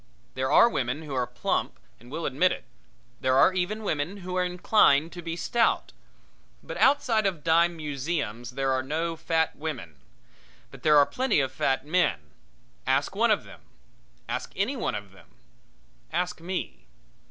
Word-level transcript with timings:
There 0.33 0.51
are 0.51 0.67
women 0.67 1.03
who 1.03 1.13
are 1.13 1.27
plump 1.27 1.79
and 1.99 2.09
will 2.09 2.25
admit 2.25 2.51
it; 2.51 2.63
there 3.19 3.37
are 3.37 3.53
even 3.53 3.83
women 3.83 4.17
who 4.25 4.35
are 4.35 4.43
inclined 4.43 5.11
to 5.11 5.21
be 5.21 5.35
stout. 5.35 5.93
But 6.63 6.77
outside 6.77 7.27
of 7.27 7.43
dime 7.43 7.77
museums 7.77 8.49
there 8.57 8.71
are 8.71 8.81
no 8.81 9.15
fat 9.15 9.55
women. 9.55 9.97
But 10.71 10.81
there 10.81 10.97
are 10.97 11.05
plenty 11.05 11.39
of 11.39 11.51
fat 11.51 11.85
men. 11.85 12.31
Ask 12.87 13.15
one 13.15 13.29
of 13.29 13.43
them. 13.43 13.61
Ask 14.27 14.51
any 14.55 14.75
one 14.75 14.95
of 14.95 15.11
them. 15.11 15.27
Ask 16.11 16.41
me. 16.41 16.87